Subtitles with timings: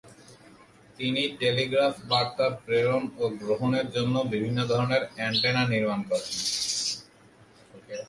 [0.99, 6.33] তিনি টেলিগ্রাফ বার্তা প্রেরণ ও গ্রহণের জন্য বিভিন্ন ধরনের অ্যান্টেনা নির্মাণ করেন।